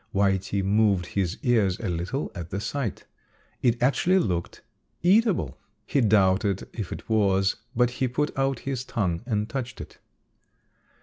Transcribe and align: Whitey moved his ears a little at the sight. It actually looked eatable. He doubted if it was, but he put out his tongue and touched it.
Whitey 0.15 0.63
moved 0.63 1.05
his 1.05 1.37
ears 1.43 1.79
a 1.79 1.87
little 1.87 2.31
at 2.33 2.49
the 2.49 2.59
sight. 2.59 3.05
It 3.61 3.79
actually 3.83 4.17
looked 4.17 4.63
eatable. 5.03 5.59
He 5.85 6.01
doubted 6.01 6.67
if 6.73 6.91
it 6.91 7.07
was, 7.07 7.57
but 7.75 7.91
he 7.91 8.07
put 8.07 8.35
out 8.35 8.61
his 8.61 8.83
tongue 8.83 9.21
and 9.27 9.47
touched 9.47 9.79
it. 9.79 9.99